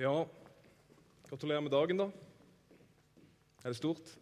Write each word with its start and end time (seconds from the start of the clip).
Ja, 0.00 0.24
gratulerer 1.28 1.60
med 1.60 1.74
dagen, 1.74 1.98
da. 2.00 2.06
Er 3.60 3.68
det 3.68 3.76
stort? 3.76 4.14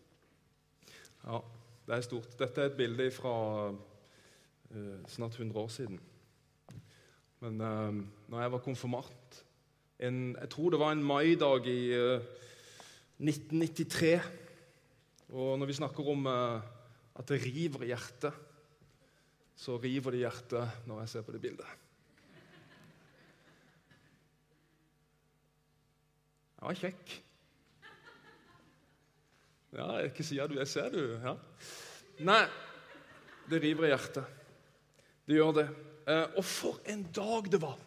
Ja, 1.22 1.38
det 1.86 1.94
er 1.94 2.02
stort. 2.02 2.32
Dette 2.40 2.64
er 2.64 2.72
et 2.72 2.74
bilde 2.80 3.06
fra 3.14 3.34
uh, 3.70 4.96
snart 5.06 5.38
100 5.38 5.54
år 5.54 5.70
siden. 5.70 6.00
Men 7.46 7.62
uh, 7.62 7.94
når 8.26 8.42
jeg 8.42 8.52
var 8.56 8.64
konfirmant 8.66 9.38
en, 10.02 10.34
Jeg 10.40 10.50
tror 10.50 10.74
det 10.74 10.82
var 10.82 10.98
en 10.98 11.06
maidag 11.06 11.70
i 11.70 11.94
uh, 11.94 12.26
1993. 13.22 14.18
Og 15.30 15.58
når 15.62 15.66
vi 15.66 15.78
snakker 15.78 16.10
om 16.10 16.26
uh, 16.26 16.58
at 17.14 17.28
det 17.28 17.44
river 17.46 17.86
i 17.86 17.94
hjertet, 17.94 18.34
så 19.54 19.78
river 19.78 20.10
det 20.10 20.26
hjertet 20.26 20.90
når 20.90 21.04
jeg 21.04 21.14
ser 21.14 21.22
på 21.22 21.38
det 21.38 21.46
bildet. 21.46 21.87
Ja, 26.68 26.74
kjekk. 26.76 27.12
Ja, 29.72 29.86
ikke 30.04 30.24
sier 30.26 30.50
du. 30.50 30.58
Jeg 30.58 30.68
ser 30.68 30.90
du. 30.92 31.00
Ja. 31.22 31.32
Nei, 32.28 32.42
det 33.48 33.60
river 33.62 33.86
i 33.86 33.92
hjertet. 33.94 34.26
Det 35.24 35.38
gjør 35.38 35.54
det. 35.56 35.64
Eh, 36.08 36.36
og 36.36 36.44
for 36.44 36.76
en 36.92 37.06
dag 37.16 37.48
det 37.48 37.62
var! 37.62 37.78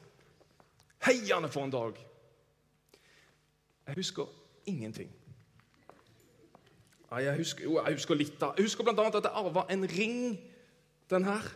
Heiende 1.06 1.50
for 1.54 1.66
en 1.68 1.74
dag! 1.74 2.02
Jeg 3.86 4.00
husker 4.02 4.34
ingenting. 4.66 5.14
Jeg 7.12 7.38
husker, 7.38 7.64
jo, 7.70 7.78
jeg 7.86 8.00
husker 8.02 8.18
litt. 8.18 8.38
da. 8.42 8.54
Jeg 8.58 8.66
husker 8.66 8.88
bl.a. 8.88 9.08
at 9.08 9.22
jeg 9.22 9.34
arva 9.44 9.68
en 9.70 9.86
ring. 9.94 10.40
Den 11.10 11.30
her. 11.30 11.54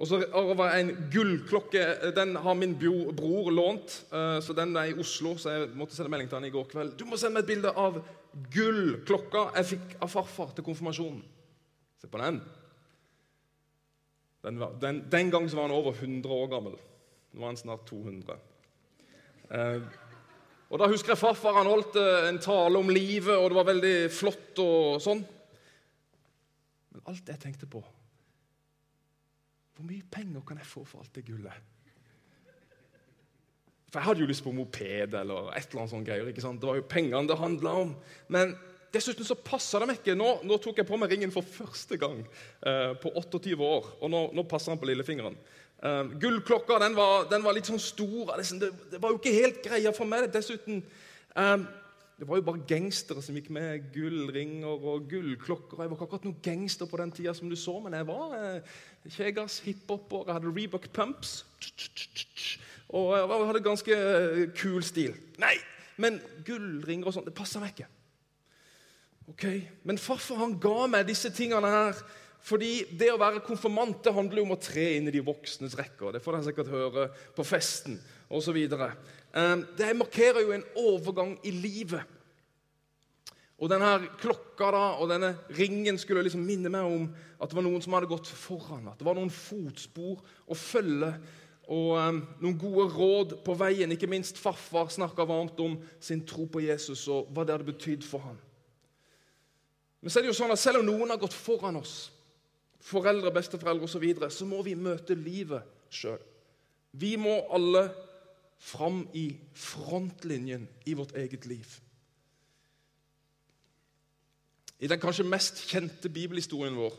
Og 0.00 0.08
så 0.08 0.20
arva 0.32 0.70
jeg 0.72 0.84
en 0.86 0.92
gullklokke. 1.12 1.82
Den 2.16 2.32
har 2.40 2.56
min 2.56 2.72
bror 2.78 3.50
lånt, 3.52 3.98
eh, 4.08 4.38
så 4.40 4.56
den 4.56 4.72
er 4.76 4.88
i 4.88 4.96
Oslo. 4.96 5.34
Så 5.36 5.52
jeg 5.52 5.74
måtte 5.76 5.94
sende 5.94 6.08
melding 6.12 6.30
til 6.30 6.38
han 6.38 6.48
i 6.48 6.54
går 6.54 6.70
kveld. 6.70 6.94
Du 6.96 7.04
må 7.04 7.18
sende 7.20 7.36
meg 7.36 7.44
et 7.44 7.52
bilde 7.52 7.74
av 7.76 8.00
gullklokka 8.54 9.50
jeg 9.58 9.68
fikk 9.74 9.96
av 10.00 10.12
farfar 10.12 10.54
til 10.56 10.64
konfirmasjonen. 10.64 11.20
Se 12.00 12.08
på 12.08 12.20
den. 12.22 12.40
Den, 14.40 14.60
var, 14.62 14.72
den, 14.80 15.02
den 15.12 15.30
gang 15.30 15.50
var 15.52 15.66
han 15.66 15.76
over 15.76 15.92
100 15.92 16.32
år 16.32 16.48
gammel. 16.48 16.78
Nå 17.34 17.42
er 17.42 17.50
han 17.50 17.60
snart 17.60 17.84
200. 17.90 18.38
Eh, 19.50 19.82
og 20.70 20.78
Da 20.80 20.88
husker 20.88 21.12
jeg 21.12 21.20
farfar 21.20 21.60
han 21.60 21.68
holdt 21.68 21.98
eh, 22.00 22.28
en 22.30 22.40
tale 22.40 22.80
om 22.80 22.88
livet, 22.88 23.36
og 23.36 23.50
det 23.50 23.58
var 23.58 23.68
veldig 23.68 23.96
flott. 24.16 24.52
og 24.64 25.00
sånn. 25.04 25.20
Men 26.94 27.10
alt 27.12 27.28
jeg 27.28 27.42
tenkte 27.42 27.68
på 27.68 27.84
hvor 29.80 29.88
mye 29.88 30.04
penger 30.12 30.42
kan 30.44 30.58
jeg 30.60 30.68
få 30.68 30.82
for 30.84 31.00
alt 31.00 31.14
det 31.16 31.24
gullet? 31.24 31.68
For 33.90 33.98
Jeg 33.98 34.06
hadde 34.06 34.22
jo 34.22 34.28
lyst 34.28 34.44
på 34.44 34.52
moped 34.54 35.14
eller 35.18 35.48
et 35.56 35.70
eller 35.70 35.80
annet 35.80 35.92
sånt 35.94 36.06
greier. 36.06 36.28
ikke 36.28 36.44
sant? 36.44 36.60
Det 36.60 36.68
var 36.68 36.76
jo 36.78 36.86
pengene 36.86 37.26
det 37.26 37.38
handla 37.40 37.72
om. 37.86 37.94
Men 38.28 38.52
dessuten 38.92 39.26
så 39.26 39.34
passa 39.34 39.80
de 39.82 39.96
ikke. 39.96 40.14
Nå, 40.14 40.28
nå, 40.46 40.58
tok 40.62 40.78
jeg 40.78 40.86
på 40.86 40.98
meg 41.00 41.10
ringen 41.10 41.32
for 41.34 41.42
første 41.42 41.98
gang 41.98 42.20
eh, 42.20 42.92
på 43.00 43.10
28 43.16 43.56
år, 43.56 43.88
og 43.98 44.12
nå, 44.12 44.22
nå 44.36 44.44
passer 44.50 44.74
den 44.74 44.82
på 44.82 44.90
lillefingeren. 44.92 45.38
Eh, 45.80 46.12
gullklokka 46.22 46.78
den 46.84 46.94
var, 46.98 47.26
den 47.32 47.42
var, 47.42 47.56
litt 47.56 47.70
sånn 47.72 47.82
stor. 47.82 48.36
Liksom, 48.36 48.60
det, 48.62 48.70
det, 48.92 49.00
var 49.02 49.14
jo 49.14 49.18
ikke 49.18 49.34
helt 49.34 49.64
greia 49.64 49.94
for 49.96 50.12
meg. 50.12 50.28
Dessuten 50.30 50.84
eh, 51.34 51.56
Det 52.20 52.28
var 52.28 52.36
jo 52.36 52.44
bare 52.44 52.60
gangstere 52.68 53.22
som 53.24 53.36
gikk 53.38 53.46
med 53.56 53.86
gullringer 53.94 54.68
og 54.68 55.06
gullklokker. 55.08 55.78
Jeg 55.80 55.88
var 55.88 55.96
ikke 55.96 56.04
akkurat 56.04 56.26
noen 56.28 56.42
gangster 56.44 56.88
på 56.90 56.98
den 57.00 57.14
tida, 57.16 57.32
som 57.32 57.48
du 57.48 57.56
så, 57.56 57.78
men 57.80 57.96
jeg 57.96 58.04
var 58.10 58.34
eh, 58.36 58.74
kjegas 59.14 59.56
hiphoper. 59.64 60.26
Jeg 60.28 60.36
hadde 60.36 60.52
Rebook 60.52 60.90
pumps. 60.92 61.38
Og 62.92 63.14
jeg 63.16 63.46
hadde 63.48 63.64
ganske 63.64 63.96
eh, 63.96 64.42
kul 64.52 64.84
stil. 64.84 65.16
Nei, 65.40 65.54
men 65.96 66.20
gullringer 66.44 67.08
og 67.08 67.16
sånt, 67.16 67.30
det 67.30 67.38
passa 67.40 67.62
meg 67.62 67.72
ikke. 67.72 67.88
Ok, 69.32 69.46
Men 69.88 70.00
farfar 70.02 70.42
han 70.42 70.58
ga 70.60 70.90
meg 70.92 71.08
disse 71.08 71.32
tingene 71.32 71.72
her 71.72 72.04
fordi 72.44 72.86
det 72.96 73.10
å 73.12 73.18
være 73.20 73.42
konfirmant 73.44 74.00
det 74.04 74.14
handler 74.16 74.40
jo 74.40 74.46
om 74.46 74.54
å 74.54 74.60
tre 74.60 74.86
inn 74.96 75.08
i 75.10 75.12
de 75.12 75.20
voksnes 75.24 75.76
rekker. 75.76 76.14
Det 76.14 76.22
får 76.24 76.36
dere 76.36 76.46
sikkert 76.46 76.72
høre 76.72 77.04
på 77.36 77.44
festen 77.44 77.98
osv. 78.32 78.56
Ehm, 79.36 79.66
det 79.78 79.92
markerer 79.96 80.42
jo 80.42 80.54
en 80.54 80.66
overgang 80.76 81.36
i 81.46 81.52
livet. 81.54 82.02
Og 83.60 83.68
denne 83.68 83.92
klokka 84.20 84.70
da, 84.72 84.84
og 85.02 85.10
denne 85.10 85.34
ringen 85.58 85.98
skulle 86.00 86.24
liksom 86.24 86.42
minne 86.46 86.72
meg 86.72 86.88
om 86.88 87.10
at 87.36 87.50
det 87.50 87.58
var 87.58 87.66
noen 87.66 87.82
som 87.84 87.92
hadde 87.92 88.08
gått 88.08 88.30
foran. 88.32 88.88
At 88.88 89.00
det 89.00 89.06
var 89.06 89.18
noen 89.18 89.32
fotspor 89.32 90.22
å 90.48 90.56
følge 90.56 91.12
og 91.70 91.90
um, 91.94 92.16
noen 92.42 92.56
gode 92.58 92.86
råd 92.96 93.34
på 93.46 93.54
veien. 93.60 93.92
Ikke 93.94 94.08
minst 94.10 94.40
farfar 94.40 94.88
snakka 94.90 95.26
varmt 95.28 95.60
om 95.62 95.76
sin 96.02 96.24
tro 96.26 96.48
på 96.50 96.64
Jesus 96.64 97.04
og 97.12 97.28
hva 97.30 97.44
det 97.44 97.54
hadde 97.54 97.68
betydd 97.68 98.06
for 98.06 98.24
ham. 98.24 98.40
Men 100.00 100.10
så 100.10 100.18
er 100.18 100.24
det 100.24 100.32
jo 100.32 100.38
sånn 100.40 100.54
at 100.54 100.62
selv 100.62 100.80
om 100.80 100.88
noen 100.88 101.12
har 101.12 101.20
gått 101.20 101.36
foran 101.36 101.76
oss, 101.78 102.08
foreldre, 102.80 103.30
besteforeldre 103.36 103.84
osv., 103.84 103.98
så, 103.98 104.02
videre, 104.02 104.30
så 104.32 104.48
må 104.48 104.64
vi 104.64 104.72
møte 104.74 105.14
livet 105.14 105.68
sjøl. 105.92 106.18
Vi 106.96 107.12
må 107.20 107.36
alle 107.52 107.84
fram 108.60 109.06
i 109.16 109.32
frontlinjen 109.56 110.68
i 110.84 110.94
vårt 110.94 111.14
eget 111.16 111.46
liv. 111.48 111.66
I 114.80 114.88
den 114.88 115.00
kanskje 115.00 115.28
mest 115.28 115.62
kjente 115.68 116.08
bibelhistorien 116.12 116.76
vår 116.76 116.94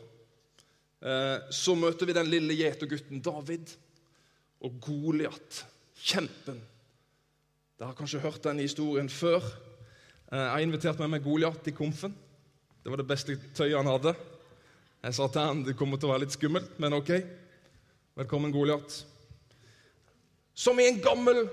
eh, 1.02 1.48
så 1.54 1.74
møter 1.78 2.06
vi 2.06 2.14
den 2.14 2.30
lille 2.30 2.54
gjetergutten 2.58 3.22
David 3.22 3.72
og 4.62 4.76
Goliat, 4.82 5.64
kjempen. 5.98 6.60
Dere 7.78 7.90
har 7.90 7.98
kanskje 7.98 8.22
hørt 8.22 8.44
den 8.44 8.62
historien 8.62 9.10
før. 9.10 9.42
Eh, 10.30 10.38
jeg 10.38 10.52
har 10.54 10.66
invitert 10.66 11.02
med 11.02 11.14
meg 11.14 11.24
Goliat 11.26 11.66
i 11.66 11.74
komfen. 11.74 12.14
Det 12.82 12.90
var 12.90 13.02
det 13.02 13.10
beste 13.10 13.38
tøyet 13.54 13.78
han 13.78 13.90
hadde. 13.90 14.14
Jeg 15.02 15.18
sa 15.18 15.26
til 15.26 15.42
han 15.42 15.64
det 15.66 15.74
kommer 15.78 15.98
til 15.98 16.10
å 16.10 16.14
være 16.14 16.24
litt 16.26 16.36
skummelt, 16.36 16.76
men 16.82 16.94
ok. 16.94 17.10
Velkommen, 18.22 18.54
Goliat. 18.54 19.00
Som 20.54 20.80
i 20.80 20.88
en 20.88 21.00
gammel 21.00 21.48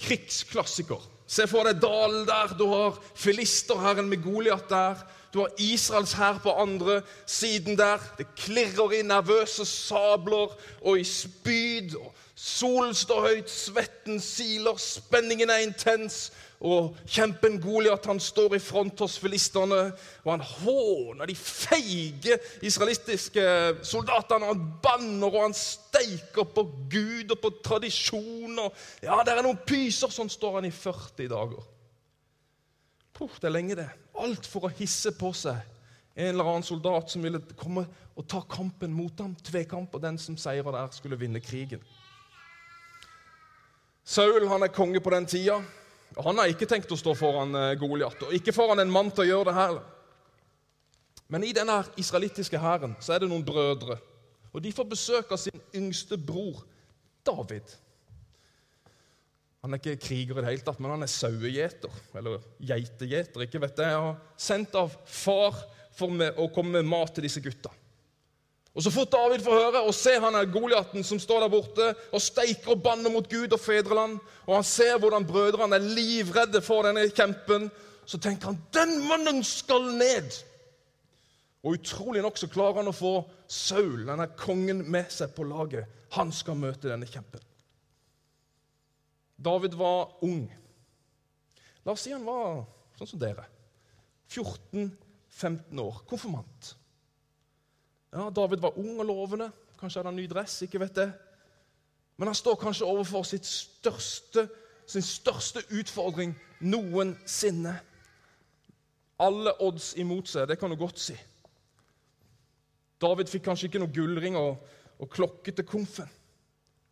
krigsklassiker. 0.00 1.00
Se 1.30 1.46
for 1.46 1.68
deg 1.68 1.78
dalen 1.82 2.26
der. 2.26 2.54
Du 2.58 2.66
har 2.72 2.98
filisterherren 3.14 4.08
med 4.10 4.22
Goliat 4.24 4.66
der. 4.70 4.98
Du 5.30 5.38
har 5.44 5.50
Israels 5.62 6.12
hær 6.18 6.40
på 6.42 6.50
andre 6.58 7.02
siden 7.26 7.78
der. 7.78 8.02
Det 8.18 8.26
klirrer 8.36 8.98
i 8.98 9.02
nervøse 9.06 9.64
sabler 9.64 10.56
og 10.82 10.98
i 10.98 11.04
spyd. 11.04 11.94
og 11.94 12.14
Solen 12.34 12.94
står 12.96 13.26
høyt, 13.26 13.50
svetten 13.52 14.20
siler, 14.20 14.78
spenningen 14.80 15.50
er 15.52 15.60
intens. 15.60 16.30
Og 16.60 16.96
kjempen 17.08 17.58
Goliat 17.60 18.04
han 18.08 18.18
står 18.20 18.54
i 18.56 18.60
front 18.60 19.00
hos 19.00 19.18
filistene, 19.20 19.78
og 20.24 20.30
han 20.32 20.42
håner 20.44 21.28
de 21.28 21.36
feige 21.36 22.36
israelistiske 22.64 23.44
soldatene. 23.84 24.48
Han 24.48 24.64
banner 24.84 25.28
og 25.28 25.46
han 25.46 25.56
steiker 25.56 26.48
på 26.48 26.64
Gud 26.92 27.32
og 27.32 27.40
på 27.44 27.52
tradisjoner. 27.64 28.72
Ja, 29.04 29.20
det 29.24 29.36
er 29.36 29.44
noen 29.44 29.60
pyser, 29.68 30.12
sånn 30.12 30.32
står 30.32 30.58
han 30.58 30.68
i 30.68 30.72
40 30.72 31.19
dager. 31.28 31.66
Puh, 33.12 33.32
det 33.40 33.50
er 33.50 33.52
lenge, 33.52 33.76
det. 33.76 33.88
Alt 34.20 34.46
for 34.48 34.64
å 34.64 34.72
hisse 34.78 35.12
på 35.12 35.32
seg 35.36 35.58
en 36.14 36.26
eller 36.34 36.44
annen 36.44 36.66
soldat 36.66 37.10
som 37.10 37.22
ville 37.22 37.40
komme 37.56 37.84
og 38.18 38.26
ta 38.28 38.42
kampen 38.48 38.92
mot 38.92 39.20
ham. 39.22 39.34
Tvekamp, 39.46 39.94
og 39.94 40.02
den 40.02 40.18
som 40.18 40.36
seirer 40.40 40.74
der, 40.74 40.90
skulle 40.92 41.18
vinne 41.20 41.40
krigen. 41.40 41.82
Saul 44.04 44.48
han 44.50 44.66
er 44.66 44.74
konge 44.74 45.00
på 45.00 45.12
den 45.14 45.26
tida. 45.26 45.60
og 46.16 46.24
Han 46.24 46.38
har 46.38 46.50
ikke 46.50 46.68
tenkt 46.68 46.92
å 46.92 46.98
stå 46.98 47.14
foran 47.14 47.54
eh, 47.54 47.76
Goliat, 47.78 48.26
og 48.26 48.34
ikke 48.34 48.54
foran 48.56 48.82
en 48.82 48.90
mann 48.90 49.12
til 49.14 49.24
å 49.24 49.30
gjøre 49.30 49.50
det 49.50 49.58
her. 49.58 49.80
Men 51.30 51.44
i 51.46 51.52
denne 51.54 51.78
israelittiske 52.00 52.58
hæren 52.58 52.96
er 52.98 53.22
det 53.22 53.28
noen 53.30 53.46
brødre. 53.46 54.00
Og 54.50 54.62
De 54.62 54.72
får 54.74 54.88
besøk 54.90 55.30
av 55.30 55.38
sin 55.38 55.60
yngste 55.78 56.18
bror 56.18 56.64
David. 57.24 57.70
Han 59.60 59.74
er 59.74 59.80
ikke 59.82 60.00
kriger 60.00 60.38
i 60.38 60.40
det 60.40 60.48
hele 60.48 60.64
tatt, 60.64 60.78
men 60.80 60.94
han 60.94 61.04
er 61.04 61.12
sauegjeter. 61.12 61.92
Eller 62.16 62.40
geitegjeter. 62.64 63.44
ikke 63.44 63.60
vet 63.60 63.82
jeg. 63.84 63.96
og 63.96 64.40
sendt 64.40 64.74
av 64.78 64.94
far 65.04 65.58
for 65.96 66.32
å 66.40 66.48
komme 66.54 66.78
med 66.78 66.88
mat 66.88 67.12
til 67.14 67.26
disse 67.26 67.42
gutta. 67.44 67.72
Og 68.70 68.82
Så 68.82 68.92
fort 68.94 69.10
David 69.10 69.42
får 69.42 69.58
høre 69.64 69.82
og 69.82 69.94
ser 69.94 70.22
han 70.22 70.36
er 70.38 70.48
Goliaten 70.48 71.04
som 71.04 71.18
står 71.18 71.42
der 71.42 71.52
borte 71.52 71.88
og 72.14 72.22
steiker 72.22 72.76
og 72.76 72.84
banner 72.84 73.10
mot 73.10 73.26
Gud 73.28 73.52
og 73.52 73.60
fedreland, 73.60 74.20
og 74.46 74.54
han 74.54 74.64
ser 74.66 74.98
hvordan 74.98 75.26
brødrene 75.26 75.76
er 75.76 75.88
livredde 75.98 76.62
for 76.62 76.86
denne 76.86 77.08
kjempen, 77.10 77.66
så 78.06 78.18
tenker 78.22 78.52
han 78.52 78.62
den 78.72 78.94
mannen 79.08 79.42
skal 79.44 79.90
ned. 79.98 80.30
Og 81.66 81.76
Utrolig 81.76 82.22
nok 82.24 82.38
så 82.40 82.48
klarer 82.48 82.80
han 82.80 82.88
å 82.88 82.96
få 82.96 83.18
Saul, 83.50 84.06
denne 84.06 84.30
kongen, 84.38 84.84
med 84.86 85.10
seg 85.12 85.34
på 85.34 85.44
laget. 85.44 85.90
Han 86.14 86.30
skal 86.32 86.56
møte 86.56 86.88
denne 86.88 87.10
kjempen. 87.10 87.42
David 89.40 89.74
var 89.80 90.24
ung. 90.24 90.44
La 91.84 91.94
oss 91.94 92.04
si 92.04 92.12
han 92.12 92.26
var 92.26 92.62
sånn 92.98 93.08
som 93.14 93.22
dere. 93.22 93.46
14-15 94.28 95.80
år. 95.80 96.02
Konfirmant. 96.08 96.74
Ja, 98.12 98.28
David 98.34 98.60
var 98.60 98.76
ung 98.78 98.98
og 99.00 99.08
lovende. 99.08 99.48
Kanskje 99.80 100.00
hadde 100.00 100.12
han 100.12 100.20
ny 100.20 100.26
dress. 100.28 100.60
ikke 100.66 100.82
vet 100.82 100.98
det. 100.98 101.08
Men 102.20 102.28
han 102.28 102.36
står 102.36 102.60
kanskje 102.60 102.88
overfor 102.88 103.24
største 103.24 104.50
sin 104.90 105.04
største 105.06 105.62
utfordring 105.70 106.34
noensinne. 106.60 107.76
Alle 109.20 109.52
odds 109.62 109.92
imot 110.00 110.30
seg, 110.30 110.48
det 110.48 110.58
kan 110.58 110.72
du 110.72 110.78
godt 110.80 110.98
si. 111.00 111.16
David 113.00 113.30
fikk 113.30 113.46
kanskje 113.46 113.68
ikke 113.68 113.82
noe 113.82 113.92
gullring 113.94 114.36
og, 114.40 114.58
og 115.00 115.10
klokke 115.12 115.54
til 115.56 115.66
komfen, 115.68 116.08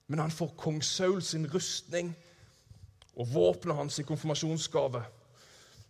men 0.08 0.22
han 0.22 0.32
får 0.32 0.54
kong 0.60 0.78
Saul 0.84 1.20
sin 1.24 1.44
rustning 1.52 2.14
og 3.18 3.26
våpenet 3.32 3.76
hans 3.76 3.98
i 3.98 4.06
konfirmasjonsgave. 4.06 5.02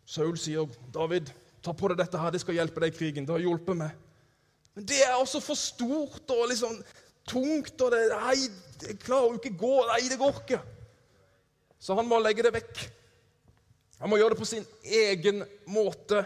Saul 0.09 0.39
sier, 0.41 0.69
'David, 0.93 1.29
ta 1.63 1.75
på 1.77 1.89
deg 1.89 1.99
dette 2.01 2.19
her, 2.19 2.33
det 2.33 2.41
skal 2.41 2.57
hjelpe 2.57 2.81
deg 2.81 2.95
i 2.95 2.97
krigen.' 2.97 3.27
Det 3.27 3.35
har 3.35 3.45
hjulpet 3.45 3.77
meg. 3.77 3.91
Men 4.75 4.87
det 4.89 5.03
er 5.05 5.19
også 5.19 5.41
for 5.45 5.59
stort 5.59 6.31
og 6.31 6.49
liksom 6.49 6.79
tungt, 7.29 7.81
og 7.81 7.93
det, 7.93 8.01
nei, 8.15 8.37
jeg 8.87 8.99
klarer 9.03 9.35
jo 9.35 9.41
ikke 9.41 9.59
gå. 9.59 9.75
Nei, 9.91 10.09
det 10.09 10.19
går 10.19 10.41
ikke. 10.41 10.61
Så 11.79 11.95
han 11.99 12.09
må 12.09 12.19
legge 12.23 12.47
det 12.47 12.55
vekk. 12.55 12.81
Han 13.99 14.11
må 14.11 14.17
gjøre 14.17 14.37
det 14.37 14.41
på 14.41 14.49
sin 14.49 14.65
egen 14.83 15.43
måte. 15.67 16.23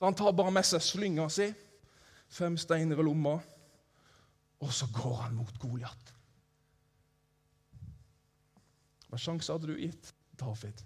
Han 0.00 0.14
tar 0.14 0.36
bare 0.36 0.52
med 0.54 0.64
seg 0.64 0.84
slynga 0.84 1.26
si, 1.32 1.48
fem 2.30 2.56
steiner 2.60 3.00
i 3.00 3.04
lomma, 3.04 3.34
og 4.60 4.72
så 4.72 4.86
går 4.92 5.16
han 5.24 5.34
mot 5.40 5.58
Goliat. 5.60 6.14
Hva 9.10 9.18
sjanse 9.18 9.50
hadde 9.52 9.72
du 9.72 9.80
gitt 9.80 10.12
David? 10.40 10.82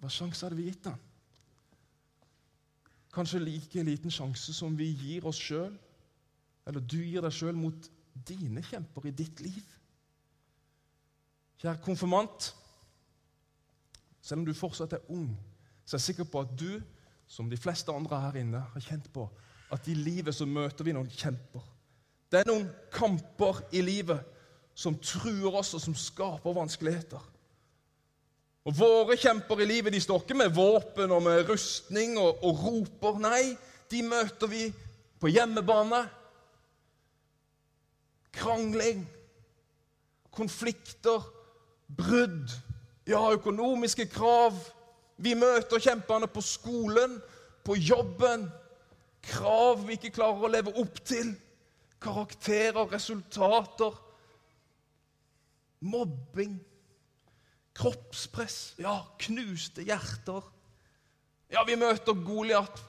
Hva 0.00 0.10
sjanse 0.12 0.46
hadde 0.46 0.58
vi 0.58 0.68
gitt 0.70 0.86
ham? 0.88 0.98
Kanskje 3.10 3.42
like 3.42 3.82
liten 3.84 4.12
sjanse 4.14 4.54
som 4.54 4.76
vi 4.78 4.92
gir 4.94 5.26
oss 5.26 5.40
sjøl, 5.40 5.74
eller 6.66 6.80
du 6.80 7.00
gir 7.02 7.24
deg 7.24 7.34
sjøl 7.34 7.58
mot 7.58 7.90
dine 8.26 8.62
kjemper 8.62 9.08
i 9.08 9.14
ditt 9.16 9.42
liv. 9.42 9.76
Kjære 11.60 11.82
konfirmant, 11.84 12.52
selv 14.22 14.40
om 14.40 14.46
du 14.46 14.54
fortsatt 14.56 14.94
er 14.96 15.10
ung, 15.12 15.32
så 15.84 15.96
er 15.96 15.98
jeg 15.98 16.12
sikker 16.12 16.28
på 16.30 16.44
at 16.44 16.54
du, 16.56 16.78
som 17.26 17.50
de 17.50 17.58
fleste 17.58 17.92
andre 17.92 18.20
her 18.22 18.38
inne, 18.40 18.62
har 18.72 18.84
kjent 18.84 19.10
på 19.12 19.26
at 19.70 19.88
i 19.88 19.94
livet 19.94 20.34
så 20.34 20.46
møter 20.46 20.86
vi 20.86 20.94
noen 20.94 21.10
kjemper. 21.10 21.62
Det 22.30 22.40
er 22.40 22.48
noen 22.48 22.68
kamper 22.94 23.62
i 23.74 23.82
livet 23.82 24.22
som 24.74 24.96
truer 25.02 25.54
oss, 25.60 25.74
og 25.74 25.82
som 25.82 25.94
skaper 25.98 26.56
vanskeligheter. 26.56 27.22
Og 28.68 28.76
Våre 28.76 29.16
kjemper 29.16 29.62
i 29.62 29.68
livet 29.68 29.94
de 29.94 30.00
står 30.02 30.24
ikke 30.24 30.36
med 30.36 30.52
våpen 30.52 31.12
og 31.14 31.22
med 31.24 31.48
rustning 31.48 32.18
og, 32.20 32.42
og 32.44 32.64
roper. 32.64 33.20
Nei, 33.22 33.54
de 33.90 34.02
møter 34.04 34.50
vi 34.50 34.66
på 35.20 35.30
hjemmebane. 35.32 36.02
Krangling, 38.36 39.06
konflikter, 40.30 41.24
brudd, 41.88 42.52
ja, 43.08 43.22
økonomiske 43.32 44.06
krav. 44.12 44.60
Vi 45.20 45.34
møter 45.34 45.80
kjemperne 45.80 46.28
på 46.30 46.44
skolen, 46.44 47.18
på 47.64 47.76
jobben. 47.80 48.46
Krav 49.24 49.86
vi 49.88 49.96
ikke 49.96 50.14
klarer 50.20 50.46
å 50.46 50.52
leve 50.52 50.76
opp 50.80 51.00
til. 51.04 51.32
Karakterer, 52.00 52.84
resultater. 52.92 53.96
Mobbing 55.80 56.60
kroppspress, 57.80 58.74
ja, 58.78 59.00
knuste 59.18 59.84
hjerter. 59.86 60.44
Ja, 61.50 61.64
vi 61.66 61.78
møter 61.80 62.14
Goliat 62.14 62.82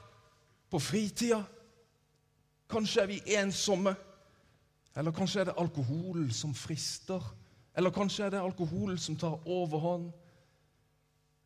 på 0.70 0.80
fritida. 0.80 1.42
Kanskje 2.70 3.02
er 3.02 3.10
vi 3.10 3.20
ensomme. 3.38 3.94
Eller 4.96 5.14
kanskje 5.16 5.42
er 5.42 5.50
det 5.50 5.60
alkohol 5.60 6.28
som 6.36 6.54
frister. 6.54 7.24
Eller 7.76 7.92
kanskje 7.94 8.26
er 8.26 8.34
det 8.34 8.42
alkohol 8.44 8.98
som 9.00 9.16
tar 9.16 9.40
overhånd. 9.48 10.10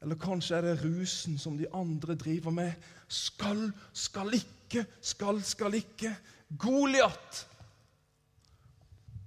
Eller 0.02 0.18
kanskje 0.20 0.58
er 0.58 0.66
det 0.66 0.80
rusen 0.82 1.38
som 1.38 1.56
de 1.58 1.68
andre 1.74 2.14
driver 2.18 2.54
med. 2.54 2.72
Skal, 3.08 3.70
skal 3.92 4.34
ikke, 4.36 4.84
skal, 5.00 5.40
skal 5.42 5.78
ikke. 5.78 6.12
Goliat 6.58 7.46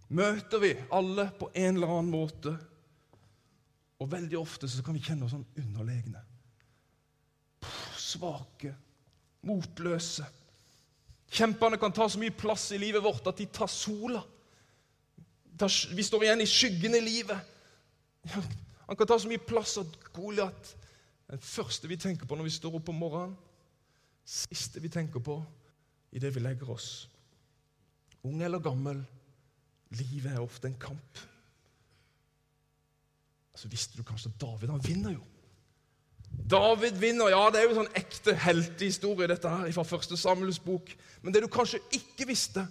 møter 0.09 0.61
vi 0.61 0.73
alle 0.91 1.29
på 1.39 1.49
en 1.53 1.75
eller 1.75 1.95
annen 1.97 2.11
måte. 2.13 2.55
Og 3.99 4.11
veldig 4.11 4.37
ofte 4.39 4.69
så 4.71 4.83
kan 4.83 4.95
vi 4.95 5.03
kjenne 5.03 5.27
oss 5.27 5.33
sånn 5.35 5.47
underlegne. 5.59 6.21
Svake, 7.99 8.71
motløse. 9.47 10.25
Kjempene 11.29 11.77
kan 11.77 11.93
ta 11.93 12.07
så 12.09 12.19
mye 12.21 12.33
plass 12.33 12.69
i 12.73 12.79
livet 12.81 13.03
vårt 13.03 13.27
at 13.29 13.37
de 13.37 13.47
tar 13.53 13.69
sola. 13.69 14.23
Vi 15.91 16.05
står 16.07 16.25
igjen 16.25 16.41
i 16.41 16.47
skyggen 16.49 16.95
i 16.95 17.03
livet. 17.03 17.55
Han 18.87 18.97
kan 18.97 19.09
ta 19.09 19.19
så 19.19 19.29
mye 19.29 19.43
plass 19.43 19.77
at 19.81 19.97
Goliat 20.15 20.75
Den 21.29 21.37
det 21.37 21.45
første 21.45 21.87
vi 21.87 21.97
tenker 21.99 22.25
på 22.25 22.35
når 22.35 22.47
vi 22.47 22.55
står 22.55 22.79
opp 22.79 22.87
om 22.89 22.97
morgenen. 22.97 23.35
Siste 24.25 24.81
vi 24.81 24.89
tenker 24.89 25.21
på 25.21 25.35
idet 26.15 26.31
vi 26.33 26.41
legger 26.41 26.71
oss. 26.73 27.05
Ung 28.25 28.41
eller 28.41 28.59
gammel, 28.59 29.03
livet 29.93 30.31
er 30.31 30.41
ofte 30.41 30.71
en 30.71 30.79
kamp 30.81 31.21
så 33.59 33.67
visste 33.71 33.99
du 33.99 34.05
kanskje 34.07 34.31
at 34.31 34.39
David 34.41 34.71
han 34.71 34.83
vinner 34.83 35.17
jo. 35.17 35.23
David 36.49 36.97
vinner. 37.01 37.29
Ja, 37.33 37.41
det 37.51 37.59
er 37.59 37.67
jo 37.67 37.73
en 37.73 37.81
sånn 37.83 37.97
ekte 37.99 38.33
heltehistorie, 38.37 39.27
dette 39.29 39.51
her, 39.51 39.71
fra 39.75 39.85
første 39.87 40.17
Samuels 40.17 40.61
bok. 40.63 40.91
Men 41.21 41.35
det 41.35 41.43
du 41.43 41.49
kanskje 41.51 41.81
ikke 41.95 42.29
visste, 42.29 42.63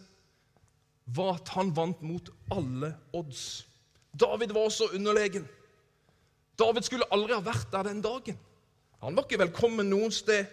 var 1.14 1.38
at 1.38 1.52
han 1.56 1.70
vant 1.76 2.00
mot 2.04 2.30
alle 2.52 2.92
odds. 3.16 3.66
David 4.12 4.52
var 4.56 4.68
også 4.68 4.90
underlegen. 4.96 5.46
David 6.58 6.88
skulle 6.88 7.08
aldri 7.14 7.36
ha 7.36 7.44
vært 7.44 7.68
der 7.72 7.88
den 7.88 8.02
dagen. 8.04 8.38
Han 9.04 9.16
var 9.16 9.28
ikke 9.28 9.44
velkommen 9.44 9.88
noen 9.88 10.12
sted. 10.12 10.48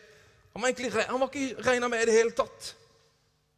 Han 0.53 0.61
var, 0.61 0.71
egentlig, 0.71 0.91
han 1.09 1.19
var 1.19 1.31
ikke 1.31 1.65
regna 1.65 1.89
med 1.91 2.03
i 2.03 2.09
det 2.11 2.15
hele 2.15 2.35
tatt. 2.35 2.75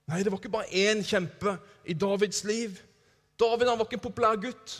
Nei, 0.07 0.21
det 0.23 0.31
var 0.31 0.39
ikke 0.39 0.53
bare 0.53 0.71
én 0.87 1.03
kjempe 1.05 1.57
i 1.85 1.93
Davids 1.97 2.45
liv. 2.47 2.79
David 3.37 3.69
han 3.69 3.77
var 3.77 3.85
ikke 3.89 3.99
en 3.99 4.07
populær 4.07 4.39
gutt. 4.41 4.77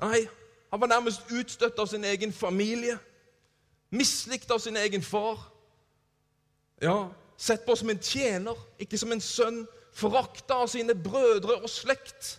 Nei, 0.00 0.24
han 0.70 0.80
var 0.80 0.90
nærmest 0.90 1.30
utstøtt 1.30 1.78
av 1.78 1.86
sin 1.86 2.04
egen 2.04 2.32
familie, 2.32 2.98
mislikt 3.90 4.50
av 4.50 4.58
sin 4.58 4.76
egen 4.76 5.02
far. 5.02 5.38
Ja, 6.82 7.08
Sett 7.36 7.66
på 7.66 7.76
som 7.76 7.90
en 7.92 8.00
tjener, 8.00 8.56
ikke 8.80 8.98
som 8.98 9.12
en 9.12 9.20
sønn, 9.20 9.66
forakta 9.96 10.62
av 10.64 10.70
sine 10.72 10.94
brødre 10.96 11.58
og 11.60 11.68
slekt. 11.70 12.36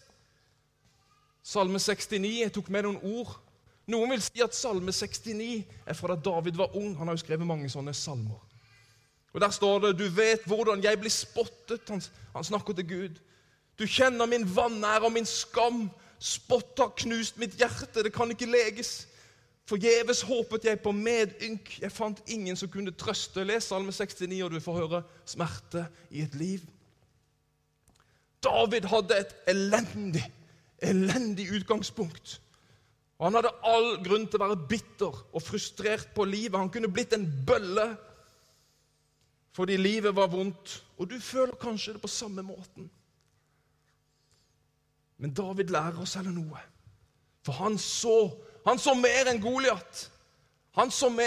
Salme 1.46 1.80
69 1.80 2.32
jeg 2.42 2.54
tok 2.54 2.72
med 2.74 2.88
noen 2.88 2.98
ord. 3.06 3.36
Noen 3.88 4.12
vil 4.12 4.24
si 4.26 4.42
at 4.44 4.58
Salme 4.58 4.92
69 4.92 5.62
er 5.86 5.98
fra 5.98 6.16
da 6.16 6.32
David 6.32 6.58
var 6.60 6.76
ung. 6.76 6.96
Han 6.98 7.08
har 7.08 7.16
jo 7.16 7.24
skrevet 7.24 7.48
mange 7.48 7.70
sånne 7.72 7.94
salmer. 7.96 8.42
Og 9.34 9.42
Der 9.42 9.50
står 9.50 9.80
det 9.80 9.98
'Du 9.98 10.10
vet 10.10 10.46
hvordan 10.46 10.84
jeg 10.84 11.00
blir 11.00 11.10
spottet'. 11.10 11.90
Han, 11.90 12.02
han 12.34 12.44
snakker 12.44 12.74
til 12.74 12.88
Gud. 12.88 13.16
'Du 13.78 13.86
kjenner 13.86 14.26
min 14.26 14.56
vanære 14.56 15.06
og 15.06 15.12
min 15.12 15.26
skam'. 15.26 15.90
Spott 16.20 16.80
har 16.82 16.96
knust 16.98 17.38
mitt 17.38 17.58
hjerte, 17.60 18.04
det 18.04 18.14
kan 18.14 18.32
ikke 18.34 18.50
leges. 18.50 19.06
Forgjeves 19.68 20.22
håpet 20.24 20.66
jeg 20.66 20.80
på 20.80 20.94
medynk. 20.96 21.74
Jeg 21.82 21.92
fant 21.92 22.22
ingen 22.32 22.56
som 22.56 22.72
kunne 22.72 22.94
trøste. 22.96 23.44
Les 23.44 23.64
Salme 23.64 23.92
69, 23.92 24.40
og 24.46 24.54
du 24.54 24.62
får 24.64 24.80
høre 24.80 25.04
smerte 25.28 25.84
i 26.10 26.24
et 26.24 26.36
liv. 26.40 26.64
David 28.44 28.88
hadde 28.88 29.18
et 29.20 29.34
elendig, 29.52 30.24
elendig 30.80 31.50
utgangspunkt. 31.58 32.38
Og 33.18 33.26
Han 33.26 33.40
hadde 33.40 33.56
all 33.66 33.98
grunn 34.06 34.28
til 34.30 34.40
å 34.40 34.46
være 34.46 34.60
bitter 34.70 35.22
og 35.34 35.44
frustrert 35.44 36.14
på 36.16 36.26
livet. 36.30 36.60
Han 36.60 36.72
kunne 36.72 36.92
blitt 36.94 37.18
en 37.18 37.28
bølle 37.48 37.90
fordi 39.58 39.74
livet 39.82 40.14
var 40.14 40.30
vondt. 40.30 40.84
Og 41.02 41.10
du 41.10 41.18
føler 41.20 41.58
kanskje 41.58 41.96
det 41.96 42.02
på 42.04 42.12
samme 42.14 42.44
måten. 42.46 42.92
Men 45.18 45.34
David 45.34 45.74
lærer 45.74 46.02
oss 46.02 46.14
heller 46.20 46.36
noe. 46.36 46.62
For 47.46 47.58
han 47.58 47.78
så 47.82 48.18
han 48.68 48.80
så 48.80 48.92
mer 49.00 49.30
enn 49.32 49.40
Goliat. 49.40 50.12
Han 50.76 50.92
så 50.92 51.08
mer 51.10 51.24